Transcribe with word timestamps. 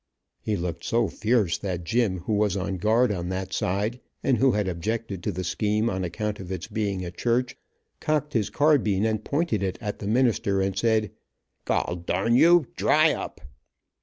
He 0.41 0.55
looked 0.55 0.83
so 0.83 1.07
fierce 1.07 1.59
that 1.59 1.83
Jim, 1.83 2.21
who 2.21 2.33
was 2.33 2.57
on 2.57 2.77
guard 2.77 3.11
on 3.11 3.29
that 3.29 3.53
side, 3.53 3.99
and 4.23 4.39
who 4.39 4.53
had 4.53 4.67
objected 4.67 5.21
to 5.21 5.31
the 5.31 5.43
scheme 5.43 5.91
on 5.91 6.03
account 6.03 6.39
of 6.39 6.51
its 6.51 6.65
being 6.67 7.05
a 7.05 7.11
church, 7.11 7.55
cocked 7.99 8.33
his 8.33 8.49
carbine 8.49 9.05
and 9.05 9.23
pointed 9.23 9.61
it 9.61 9.77
at 9.79 9.99
the 9.99 10.07
minister 10.07 10.59
and 10.59 10.75
said, 10.75 11.11
"gol 11.65 11.97
darn 11.97 12.33
you, 12.33 12.65
dry 12.75 13.13
up!" 13.13 13.41